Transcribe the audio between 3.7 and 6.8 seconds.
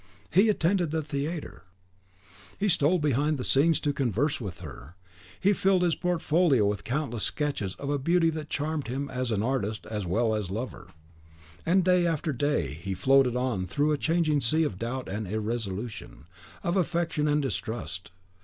to converse with her; he filled his portfolio